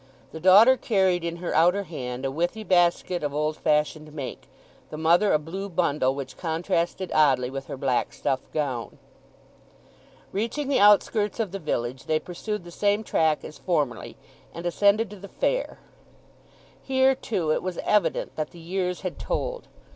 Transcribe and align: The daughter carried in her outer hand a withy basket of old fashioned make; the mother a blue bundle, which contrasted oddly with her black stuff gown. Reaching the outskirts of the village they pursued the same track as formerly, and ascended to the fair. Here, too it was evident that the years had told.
The 0.31 0.39
daughter 0.39 0.77
carried 0.77 1.23
in 1.23 1.35
her 1.35 1.53
outer 1.53 1.83
hand 1.83 2.25
a 2.25 2.31
withy 2.31 2.63
basket 2.63 3.21
of 3.21 3.35
old 3.35 3.55
fashioned 3.55 4.11
make; 4.11 4.49
the 4.89 4.97
mother 4.97 5.31
a 5.31 5.37
blue 5.37 5.69
bundle, 5.69 6.15
which 6.15 6.37
contrasted 6.37 7.11
oddly 7.13 7.51
with 7.51 7.67
her 7.67 7.77
black 7.77 8.11
stuff 8.11 8.39
gown. 8.51 8.97
Reaching 10.31 10.69
the 10.69 10.79
outskirts 10.79 11.39
of 11.39 11.51
the 11.51 11.59
village 11.59 12.05
they 12.05 12.17
pursued 12.17 12.63
the 12.63 12.71
same 12.71 13.03
track 13.03 13.43
as 13.45 13.59
formerly, 13.59 14.17
and 14.55 14.65
ascended 14.65 15.11
to 15.11 15.17
the 15.17 15.27
fair. 15.29 15.77
Here, 16.81 17.13
too 17.13 17.51
it 17.51 17.61
was 17.61 17.77
evident 17.83 18.35
that 18.37 18.49
the 18.49 18.59
years 18.59 19.01
had 19.01 19.19
told. 19.19 19.67